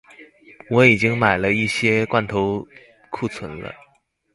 [0.71, 2.67] 我已經買了一些罐頭
[3.11, 3.71] 庫存了